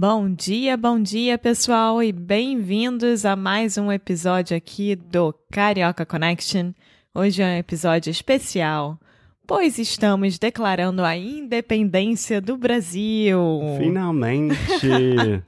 [0.00, 6.70] Bom dia, bom dia, pessoal, e bem-vindos a mais um episódio aqui do Carioca Connection.
[7.12, 8.96] Hoje é um episódio especial,
[9.44, 13.40] pois estamos declarando a independência do Brasil.
[13.76, 14.86] Finalmente!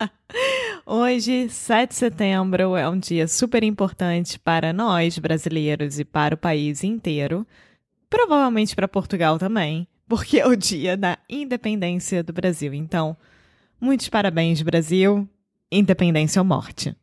[0.84, 6.38] Hoje, 7 de setembro, é um dia super importante para nós brasileiros e para o
[6.38, 7.46] país inteiro.
[8.08, 12.74] Provavelmente para Portugal também, porque é o dia da independência do Brasil.
[12.74, 13.16] Então,
[13.80, 15.28] muitos parabéns, Brasil.
[15.70, 16.96] Independência ou morte.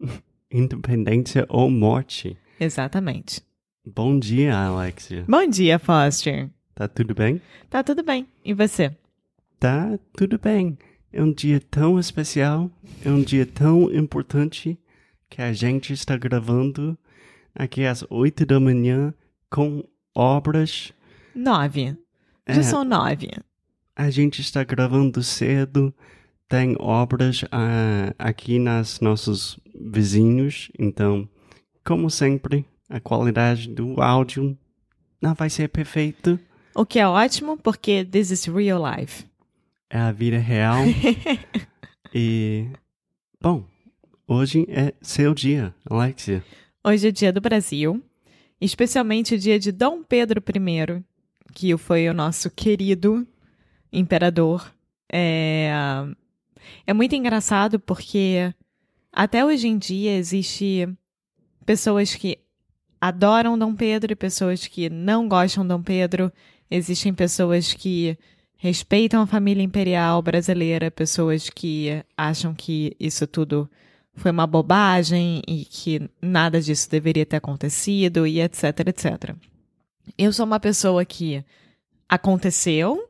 [0.50, 2.36] Independência ou morte?
[2.58, 3.40] Exatamente.
[3.86, 5.24] Bom dia, Alexia.
[5.28, 6.50] Bom dia, Foster.
[6.74, 7.40] Tá tudo bem?
[7.68, 8.26] Tá tudo bem.
[8.44, 8.94] E você?
[9.58, 10.76] Tá tudo bem.
[11.12, 12.70] É um dia tão especial,
[13.04, 14.78] é um dia tão importante
[15.28, 16.96] que a gente está gravando
[17.54, 19.12] aqui às oito da manhã
[19.50, 19.82] com
[20.14, 20.92] obras.
[21.34, 21.96] Nove.
[22.48, 22.62] Já É.
[22.62, 23.28] são nove.
[24.00, 25.94] A gente está gravando cedo,
[26.48, 31.28] tem obras ah, aqui nas nossos vizinhos, então,
[31.84, 34.56] como sempre, a qualidade do áudio
[35.20, 36.40] não vai ser perfeita.
[36.74, 39.26] O que é ótimo, porque this is real life.
[39.90, 40.78] É a vida real.
[42.14, 42.68] e,
[43.38, 43.66] bom,
[44.26, 46.42] hoje é seu dia, Alexia.
[46.82, 48.02] Hoje é dia do Brasil,
[48.58, 51.04] especialmente o dia de Dom Pedro I,
[51.52, 53.28] que foi o nosso querido
[53.92, 54.72] imperador.
[55.12, 55.70] É,
[56.86, 58.54] é muito engraçado porque
[59.12, 60.88] até hoje em dia existe
[61.66, 62.38] pessoas que
[63.00, 66.32] adoram Dom Pedro e pessoas que não gostam de Dom Pedro.
[66.70, 68.16] Existem pessoas que
[68.56, 73.68] respeitam a família imperial brasileira, pessoas que acham que isso tudo
[74.14, 79.34] foi uma bobagem e que nada disso deveria ter acontecido e etc, etc.
[80.18, 81.42] Eu sou uma pessoa que
[82.08, 83.09] aconteceu,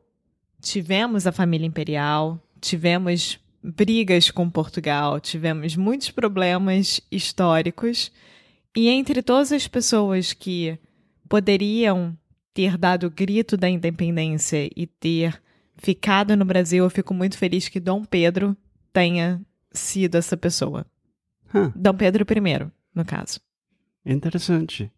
[0.61, 8.11] tivemos a família imperial, tivemos brigas com Portugal, tivemos muitos problemas históricos
[8.77, 10.79] e entre todas as pessoas que
[11.29, 12.17] poderiam
[12.55, 15.41] ter dado o grito da independência e ter
[15.77, 18.57] ficado no Brasil, eu fico muito feliz que Dom Pedro
[18.93, 19.41] tenha
[19.73, 20.87] sido essa pessoa.
[21.55, 23.41] Huh, Dom Pedro I, no caso.
[24.05, 24.91] interessante.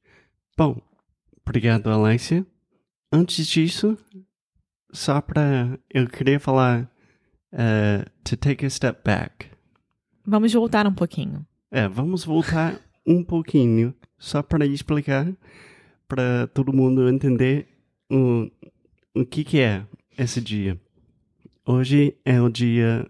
[0.57, 0.81] Bom,
[1.47, 2.45] obrigado, Alexia.
[3.11, 3.97] Antes disso,
[4.93, 5.79] só para.
[5.91, 6.89] Eu queria falar.
[7.53, 9.47] eh, to take a step back.
[10.25, 11.47] Vamos voltar um pouquinho.
[11.71, 15.27] É, vamos voltar um pouquinho, só para explicar,
[16.07, 17.67] para todo mundo entender
[18.11, 18.51] o,
[19.15, 19.85] o que, que é
[20.19, 20.81] esse dia.
[21.67, 23.07] Hoje é o dia,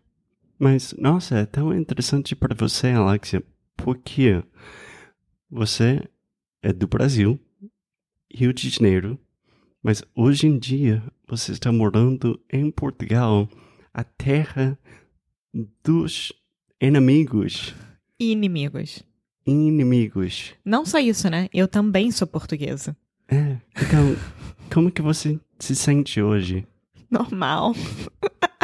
[0.59, 3.42] Mas, nossa, é tão interessante para você, Alexia,
[3.76, 4.42] porque
[5.53, 6.03] você
[6.63, 7.39] é do Brasil,
[8.33, 9.21] Rio de Janeiro,
[9.83, 13.47] mas hoje em dia você está morando em Portugal,
[13.93, 14.78] a terra
[15.84, 16.33] dos
[16.81, 17.75] inimigos.
[18.19, 19.04] Inimigos.
[19.47, 20.54] Inimigos.
[20.65, 21.51] Não só isso, né?
[21.53, 22.97] Eu também sou portuguesa.
[23.28, 24.16] É, então,
[24.72, 26.66] como que você se sente hoje?
[27.10, 27.75] Normal.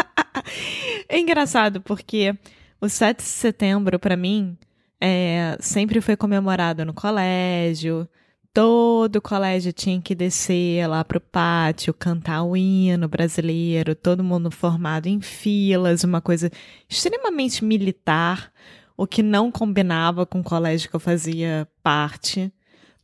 [1.06, 2.34] é engraçado porque
[2.80, 4.56] o 7 de setembro, pra mim,
[5.00, 8.08] é, sempre foi comemorado no colégio.
[8.52, 15.06] Todo colégio tinha que descer lá pro pátio, cantar o hino brasileiro, todo mundo formado
[15.06, 16.50] em filas, uma coisa
[16.88, 18.50] extremamente militar.
[18.96, 22.52] o que não combinava com o colégio que eu fazia parte.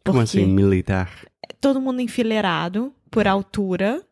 [0.04, 1.08] Como assim, militar?
[1.60, 4.02] Todo mundo enfileirado, por altura,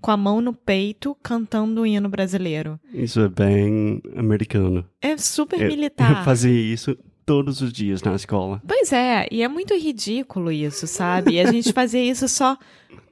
[0.00, 2.80] com a mão no peito, cantando o hino brasileiro.
[2.92, 4.84] Isso é bem americano.
[5.00, 6.18] É super Eu- militar.
[6.18, 6.98] Eu fazia isso
[7.30, 8.60] todos os dias na escola.
[8.66, 11.34] Pois é, e é muito ridículo isso, sabe?
[11.34, 12.58] E a gente fazia isso só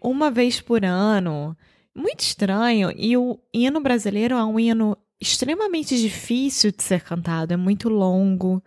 [0.02, 1.56] uma vez por ano.
[1.94, 2.92] Muito estranho.
[2.96, 8.60] E o hino brasileiro é um hino extremamente difícil de ser cantado, é muito longo,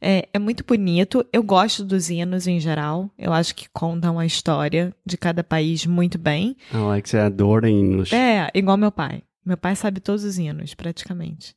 [0.00, 1.22] é, é muito bonito.
[1.30, 5.84] Eu gosto dos hinos em geral, eu acho que contam a história de cada país
[5.84, 6.56] muito bem.
[6.72, 8.10] Alex, você adora hinos.
[8.10, 9.22] É, igual meu pai.
[9.44, 11.54] Meu pai sabe todos os hinos, praticamente.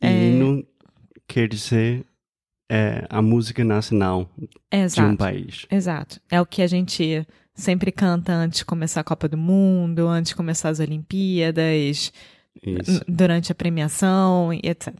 [0.00, 0.10] É.
[0.10, 0.64] Hino
[1.26, 2.07] quer dizer
[2.68, 5.16] é, a música nacional de um Exato.
[5.16, 5.66] país.
[5.70, 6.20] Exato.
[6.30, 10.30] É o que a gente sempre canta antes de começar a Copa do Mundo, antes
[10.30, 12.12] de começar as Olimpíadas,
[12.62, 13.04] Isso.
[13.08, 14.94] durante a premiação e etc.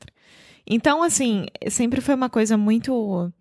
[0.66, 3.32] Então, assim, sempre foi uma coisa muito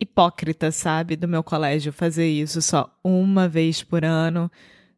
[0.00, 4.50] hipócrita, sabe, do meu colégio fazer isso só uma vez por ano,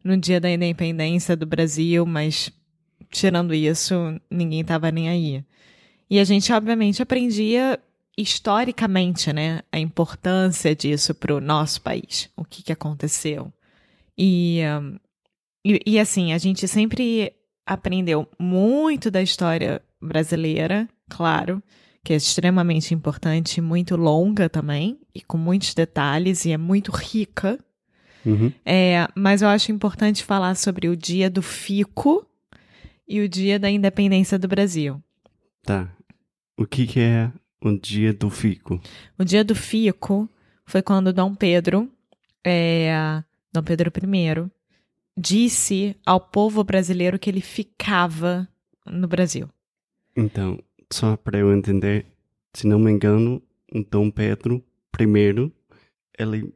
[0.02, 2.50] no dia da independência do Brasil, mas
[3.10, 3.94] tirando isso,
[4.30, 5.44] ninguém tava nem aí.
[6.10, 7.78] E a gente, obviamente, aprendia
[8.20, 13.52] historicamente, né, a importância disso para o nosso país, o que, que aconteceu.
[14.16, 14.58] E,
[15.64, 17.32] e, e, assim, a gente sempre
[17.64, 21.62] aprendeu muito da história brasileira, claro,
[22.02, 27.56] que é extremamente importante, muito longa também, e com muitos detalhes, e é muito rica.
[28.26, 28.52] Uhum.
[28.66, 32.26] É, mas eu acho importante falar sobre o dia do Fico
[33.06, 35.00] e o dia da independência do Brasil.
[35.62, 35.88] Tá.
[36.56, 38.80] O que, que é o dia do fico?
[39.18, 40.28] O dia do Fico
[40.64, 41.90] foi quando Dom Pedro,
[42.44, 43.22] é,
[43.52, 44.50] Dom Pedro I,
[45.16, 48.48] disse ao povo brasileiro que ele ficava
[48.86, 49.48] no Brasil.
[50.16, 50.58] Então,
[50.92, 52.06] só para eu entender,
[52.54, 53.42] se não me engano,
[53.90, 54.64] Dom Pedro
[54.98, 55.52] I,
[56.18, 56.52] ele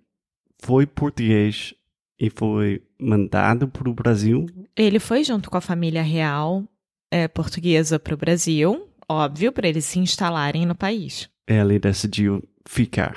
[0.61, 1.75] foi português
[2.19, 4.47] e foi mandado para o Brasil.
[4.77, 6.65] Ele foi junto com a família real
[7.11, 11.29] é, portuguesa para o Brasil, óbvio, para eles se instalarem no país.
[11.47, 13.17] Ele decidiu ficar.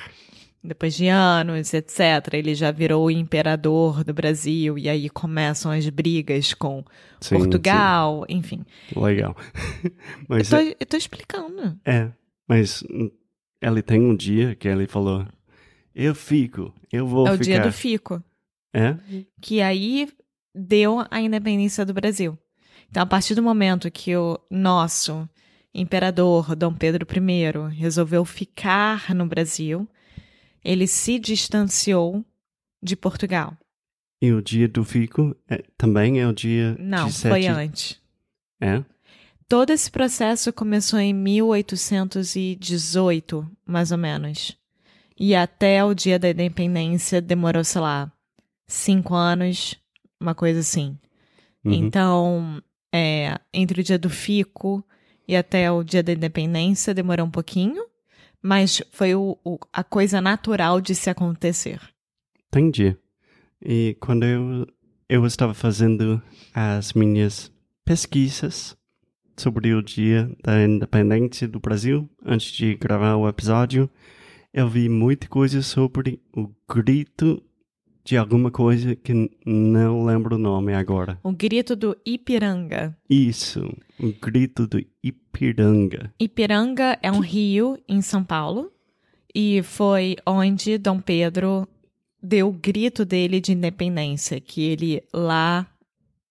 [0.63, 5.87] Depois de anos, etc., ele já virou o imperador do Brasil e aí começam as
[5.89, 6.83] brigas com
[7.21, 8.65] Sim, Portugal, enfim.
[8.91, 8.99] sim.
[8.99, 9.35] Legal.
[10.27, 11.79] Mas Eu é, tô, eu tô explicando.
[11.85, 12.11] é,
[12.47, 12.83] mas
[13.61, 15.25] ele tem um dia que ele falou:
[15.93, 17.43] Eu fico, eu vou é o ficar.
[17.43, 18.23] dia do Fico.
[18.73, 18.97] É?
[19.41, 20.09] que aí
[20.53, 22.37] deu a independência do Brasil.
[22.89, 25.27] Então, a partir do momento que o nosso
[25.75, 29.87] imperador Dom Pedro I resolveu ficar no Brasil,
[30.63, 32.25] ele se distanciou
[32.81, 33.55] de Portugal.
[34.21, 38.01] E o dia do fico é- também é o dia Não, foi antes.
[38.59, 38.83] É?
[39.47, 44.57] Todo esse processo começou em 1818, mais ou menos.
[45.17, 48.11] E até o dia da independência demorou, sei lá,
[48.67, 49.75] cinco anos,
[50.19, 50.97] uma coisa assim.
[51.63, 51.73] Uhum.
[51.73, 52.59] Então,
[52.93, 54.83] é, entre o dia do Fico
[55.27, 57.83] e até o dia da independência demorou um pouquinho,
[58.41, 61.79] mas foi o, o- a coisa natural de se acontecer.
[62.47, 62.95] Entendi.
[63.63, 64.67] E quando eu,
[65.09, 66.21] eu estava fazendo
[66.53, 67.51] as minhas
[67.83, 68.75] pesquisas
[69.37, 73.89] sobre o dia da independência do Brasil, antes de gravar o episódio,
[74.53, 77.41] eu vi muita coisa sobre o grito
[78.05, 81.19] de alguma coisa que não lembro o nome agora.
[81.23, 82.95] O grito do Ipiranga.
[83.09, 83.67] Isso,
[83.99, 86.13] o grito do Ipiranga.
[86.19, 88.71] Ipiranga é um rio em São Paulo
[89.33, 91.67] e foi onde Dom Pedro
[92.21, 95.67] deu o grito dele de independência, que ele lá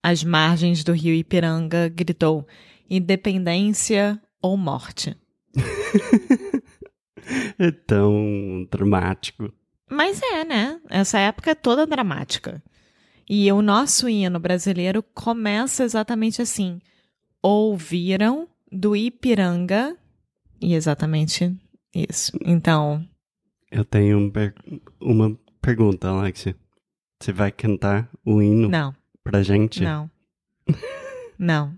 [0.01, 2.47] às margens do rio Ipiranga gritou:
[2.89, 5.17] independência ou morte.
[7.59, 9.51] É tão dramático.
[9.91, 10.81] Mas é, né?
[10.89, 12.63] Essa época é toda dramática.
[13.29, 16.81] E o nosso hino brasileiro começa exatamente assim.
[17.43, 19.97] Ouviram do Ipiranga.
[20.61, 21.55] E exatamente
[21.95, 22.33] isso.
[22.45, 23.07] Então,
[23.71, 24.55] Eu tenho um per-
[25.01, 26.57] uma pergunta, Alexia.
[27.21, 29.83] Você vai cantar o hino não, pra gente?
[29.83, 30.11] não.
[31.39, 31.75] Não.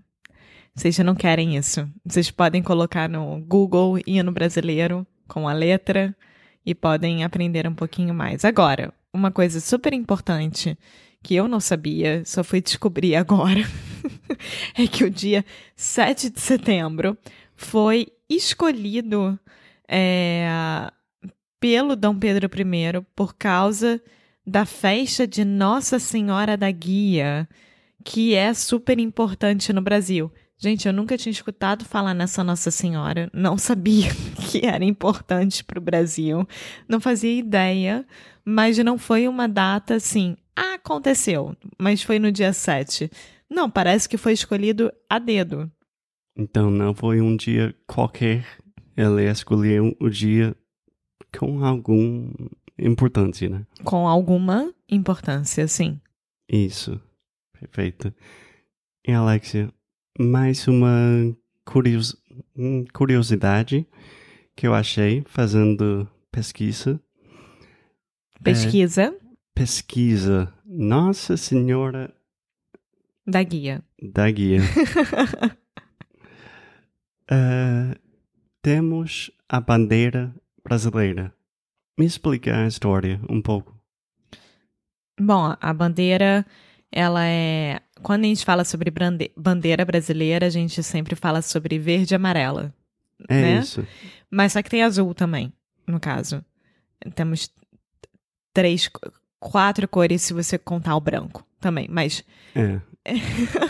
[0.75, 1.89] Vocês já não querem isso.
[2.05, 6.15] Vocês podem colocar no Google hino brasileiro com a letra
[6.67, 8.43] e podem aprender um pouquinho mais.
[8.43, 10.77] Agora, uma coisa super importante
[11.23, 13.61] que eu não sabia, só fui descobrir agora,
[14.77, 15.45] é que o dia
[15.77, 17.17] 7 de setembro
[17.55, 19.39] foi escolhido
[19.87, 20.45] é,
[21.57, 24.01] pelo Dom Pedro I por causa
[24.45, 27.47] da festa de Nossa Senhora da Guia,
[28.03, 30.29] que é super importante no Brasil.
[30.59, 34.09] Gente, eu nunca tinha escutado falar nessa Nossa Senhora, não sabia
[34.49, 36.47] que era importante para o Brasil,
[36.87, 38.03] não fazia ideia,
[38.43, 43.11] mas não foi uma data assim, ah, aconteceu, mas foi no dia 7.
[43.47, 45.71] Não, parece que foi escolhido a dedo.
[46.35, 48.43] Então não foi um dia qualquer,
[48.95, 50.55] ela escolheu o dia
[51.37, 52.33] com alguma
[52.79, 53.65] importância, né?
[53.83, 56.01] Com alguma importância, sim.
[56.49, 56.99] Isso,
[57.59, 58.11] perfeito.
[59.07, 59.71] E Alexia,
[60.17, 60.89] mais uma
[61.65, 62.15] curios...
[62.55, 63.87] hum, curiosidade
[64.55, 66.99] que eu achei fazendo pesquisa.
[68.43, 69.15] Pesquisa
[69.53, 72.13] Pesquisa Nossa Senhora
[73.25, 73.83] da guia.
[74.01, 74.61] da Guia.
[77.29, 77.97] Eh,
[78.61, 80.33] temos a bandeira
[80.63, 81.33] brasileira.
[81.99, 83.77] Me explica a história um pouco.
[85.19, 86.45] Bom, a bandeira,
[86.91, 87.79] ela é.
[88.01, 88.91] Quando a gente fala sobre
[89.35, 92.73] bandeira brasileira, a gente sempre fala sobre verde e amarela.
[93.27, 93.59] É Né?
[93.59, 93.85] isso.
[94.29, 95.51] Mas só que tem azul também,
[95.87, 96.43] no caso.
[97.15, 97.49] Temos
[98.53, 98.89] três,
[99.39, 101.87] quatro cores se você contar o branco também.
[101.89, 102.23] Mas
[102.55, 102.79] É.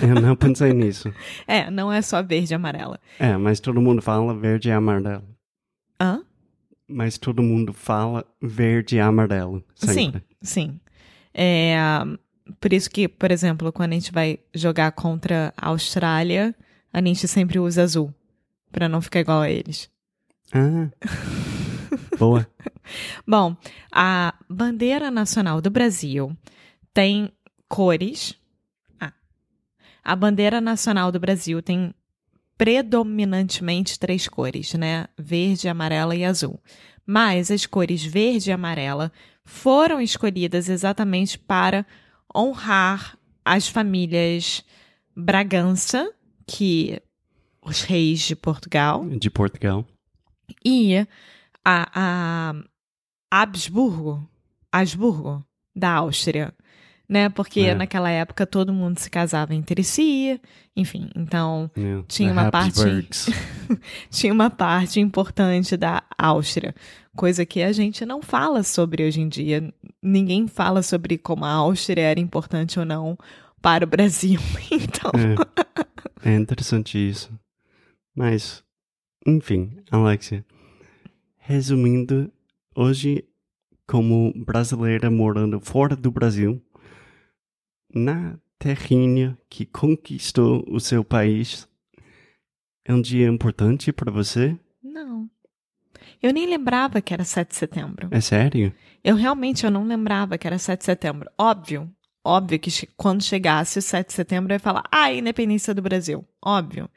[0.01, 1.13] eu não pensei nisso.
[1.47, 2.99] é, não é só verde e amarela.
[3.19, 5.23] É, mas todo mundo fala verde e amarelo.
[6.01, 6.23] Hã?
[6.87, 9.63] Mas todo mundo fala verde e amarelo.
[9.75, 10.23] Sempre.
[10.41, 10.79] Sim, sim.
[11.33, 11.75] É,
[12.59, 16.55] por isso que, por exemplo, quando a gente vai jogar contra a Austrália,
[16.91, 18.13] a gente sempre usa azul.
[18.71, 19.89] Pra não ficar igual a eles.
[20.53, 20.89] Ah.
[22.17, 22.47] Boa.
[23.25, 23.55] Bom,
[23.91, 26.35] a bandeira nacional do Brasil
[26.93, 27.31] tem
[27.67, 28.35] cores.
[28.99, 29.13] Ah,
[30.03, 31.93] a bandeira nacional do Brasil tem
[32.57, 35.07] predominantemente três cores, né?
[35.17, 36.59] Verde, amarela e azul.
[37.05, 39.11] Mas as cores verde e amarela
[39.45, 41.85] foram escolhidas exatamente para
[42.35, 44.63] honrar as famílias
[45.15, 46.11] Bragança,
[46.45, 47.01] que
[47.61, 49.85] os reis de Portugal, De Portugal.
[50.63, 50.95] e
[51.65, 52.53] a, a
[53.31, 54.29] Habsburgo,
[54.71, 55.43] Habsburgo
[55.75, 56.53] da Áustria,
[57.09, 57.29] né?
[57.29, 57.75] Porque É.
[57.75, 60.39] naquela época todo mundo se casava entre si,
[60.75, 62.05] enfim, então Yeah.
[62.07, 63.07] Tinha uma parte-
[64.11, 66.73] tinha uma parte importante da Áustria,
[67.17, 69.73] coisa que a gente não fala sobre hoje em dia.
[70.01, 73.17] Ninguém fala sobre como a Áustria era importante ou não
[73.61, 74.39] para o Brasil.
[74.71, 75.11] Então,
[76.23, 76.29] É.
[76.31, 77.31] é interessante isso.
[78.15, 78.63] Mas,
[79.25, 80.45] enfim, Alexia.
[81.37, 82.31] Resumindo,
[82.75, 83.23] hoje,
[83.87, 86.61] como brasileira morando fora do Brasil,
[87.93, 91.67] na terrinha que conquistou o seu país,
[92.85, 94.57] é um dia importante para você?
[94.83, 95.29] não.
[96.21, 98.07] Eu nem lembrava que era 7 de setembro.
[98.11, 98.73] É sério?
[99.03, 101.29] Eu realmente eu não lembrava que era 7 de setembro.
[101.37, 101.89] Óbvio,
[102.25, 106.25] óbvio que quando chegasse o 7 de setembro eu ia falar, ah, independência do Brasil.
[106.43, 106.89] Óbvio.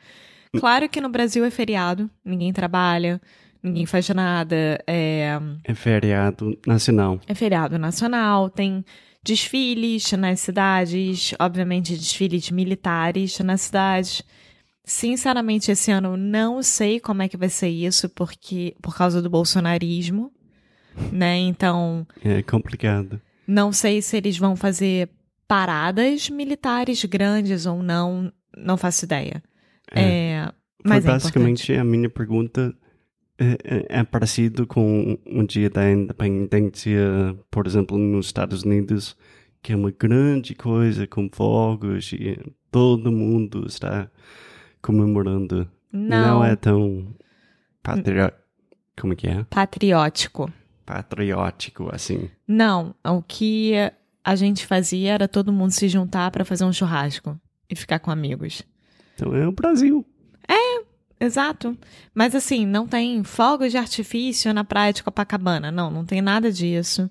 [0.59, 3.21] Claro que no Brasil é feriado, ninguém trabalha,
[3.63, 7.21] ninguém faz nada, é, É feriado nacional.
[7.29, 8.85] é feriado nacional, tem
[9.23, 14.23] desfiles nas cidades, obviamente desfiles militares nas cidades.
[14.91, 19.31] Sinceramente, esse ano não sei como é que vai ser isso, porque por causa do
[19.31, 20.33] bolsonarismo,
[21.13, 21.37] né?
[21.37, 23.21] Então, É complicado.
[23.47, 25.09] não sei se eles vão fazer
[25.47, 29.41] paradas militares grandes ou não, não faço ideia.
[29.93, 30.47] É,
[30.83, 32.75] Foi mas é basicamente a minha pergunta.
[33.39, 36.99] É, é, é parecido com o dia da independência,
[37.49, 39.17] por exemplo, nos Estados Unidos,
[39.63, 42.37] que é uma grande coisa com fogos e
[42.73, 44.11] todo mundo está
[44.83, 45.69] comemorando.
[45.93, 47.15] Não, é tão
[47.83, 48.15] patri...
[48.99, 49.45] como que é?
[49.45, 50.53] patriótico.
[50.87, 52.31] Patriótico assim.
[52.47, 53.73] Não, o que
[54.25, 58.11] a gente fazia era todo mundo se juntar para fazer um churrasco e ficar com
[58.11, 58.63] amigos.
[59.15, 60.05] Então é o Brasil.
[61.21, 61.77] Exato.
[62.15, 65.71] Mas assim, não tem fogos de artifício na praia de Copacabana.
[65.71, 67.11] Não, não tem nada disso.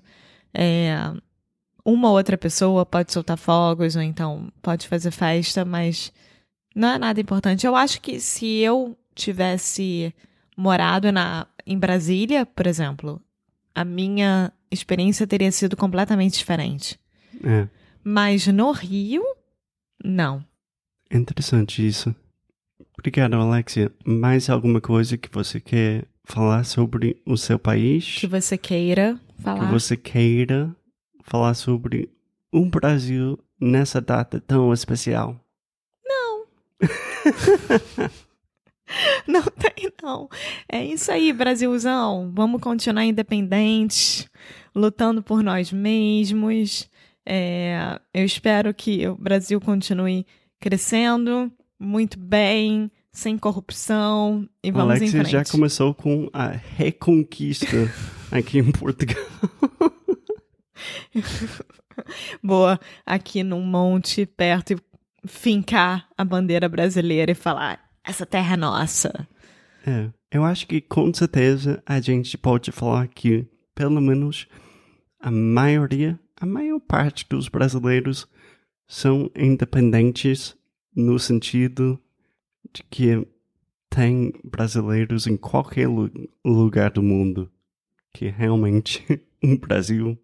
[0.52, 0.96] É,
[1.84, 6.12] uma outra pessoa pode soltar fogos ou então pode fazer festa, mas
[6.74, 7.66] não é nada importante.
[7.66, 10.14] Eu acho que se eu tivesse
[10.56, 13.20] morado na, em Brasília, por exemplo,
[13.74, 16.98] a minha experiência teria sido completamente diferente.
[17.44, 17.68] É.
[18.04, 19.22] Mas no Rio,
[20.02, 20.44] não.
[21.10, 22.14] É Interessante isso.
[22.98, 23.90] Obrigado, Alexia.
[24.04, 28.16] Mais alguma coisa que você quer falar sobre o seu país?
[28.18, 29.70] Que você queira que falar.
[29.70, 30.74] você queira
[31.24, 32.10] falar sobre
[32.52, 35.38] o Brasil nessa data tão especial?
[39.26, 40.28] Não tem, não.
[40.68, 42.30] É isso aí, Brasilzão.
[42.34, 44.28] Vamos continuar independentes,
[44.74, 46.88] lutando por nós mesmos.
[47.24, 50.26] É, eu espero que o Brasil continue
[50.58, 55.30] crescendo, muito bem, sem corrupção e vamos Alexia em frente.
[55.30, 57.66] já começou com a reconquista
[58.30, 59.24] aqui em Portugal.
[62.42, 64.89] Boa, aqui num monte perto e
[65.26, 69.28] fincar a bandeira brasileira e falar: essa terra é nossa.
[69.86, 74.46] É, eu acho que com certeza a gente pode falar que pelo menos
[75.18, 78.28] a maioria, a maior parte dos brasileiros
[78.86, 80.56] são independentes
[80.94, 81.98] no sentido
[82.72, 83.26] de que
[83.88, 86.10] tem brasileiros em qualquer lu-
[86.44, 87.50] lugar do mundo
[88.12, 89.02] que realmente
[89.42, 90.18] o Brasil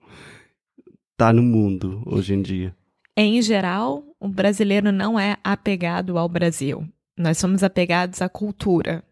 [1.16, 2.76] tá no mundo hoje em dia.
[3.16, 6.86] Em geral, o brasileiro não é apegado ao Brasil.
[7.16, 9.02] Nós somos apegados à cultura,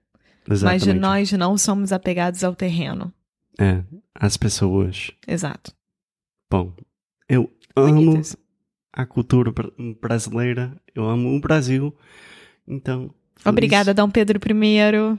[0.47, 1.01] mas Exatamente.
[1.01, 3.13] nós não somos apegados ao terreno.
[3.59, 3.83] É,
[4.15, 5.11] as pessoas.
[5.27, 5.73] Exato.
[6.51, 6.73] Bom,
[7.29, 8.21] eu amo
[8.93, 11.95] a cultura bra- brasileira, eu amo o Brasil,
[12.69, 13.11] então.
[13.37, 15.19] feliz- Obrigada, Dom Pedro I.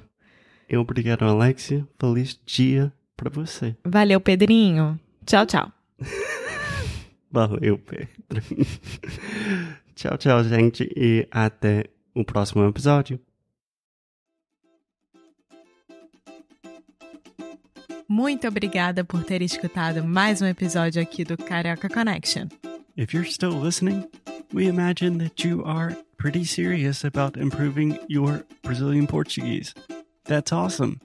[0.70, 1.88] E obrigado, Alexia.
[2.00, 3.76] Feliz dia pra você.
[3.84, 5.00] Valeu, Pedrinho.
[5.26, 5.72] Tchau, tchau.
[7.32, 8.08] Valeu, Pedro.
[9.96, 13.20] Tchau, tchau, gente, e até o próximo episódio.
[18.08, 22.48] Muito obrigada por ter escutado mais um episódio aqui do Carioca Connection.
[22.96, 24.08] If you're still listening,
[24.54, 29.74] we imagine that you are pretty serious about improving your Brazilian Portuguese.
[30.26, 31.02] That's awesome.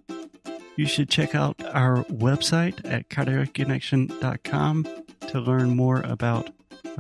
[0.77, 4.87] You should check out our website at cariocaconnection.com
[5.29, 6.51] to learn more about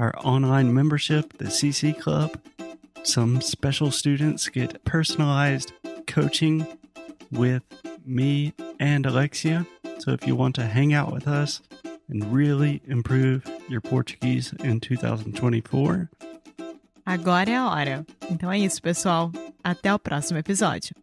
[0.00, 2.32] our online membership, the CC Club.
[3.02, 5.72] Some special students get personalized
[6.06, 6.66] coaching
[7.30, 7.62] with
[8.04, 9.66] me and Alexia.
[9.98, 11.60] So if you want to hang out with us
[12.08, 16.08] and really improve your Portuguese in 2024,
[17.06, 18.06] Agora é a hora.
[18.30, 19.32] Então é isso, pessoal.
[19.64, 20.94] Até o próximo episódio.